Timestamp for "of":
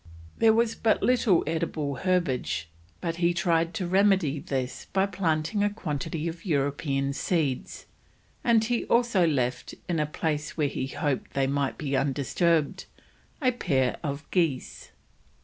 6.27-6.43, 14.01-14.25